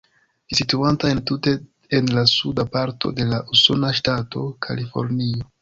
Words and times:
Ĝi 0.51 0.55
situanta 0.59 1.11
entute 1.15 1.53
en 1.99 2.09
la 2.19 2.25
suda 2.33 2.67
parto 2.77 3.13
de 3.21 3.29
la 3.35 3.45
usona 3.59 3.95
ŝtato 4.01 4.47
Kalifornio. 4.69 5.49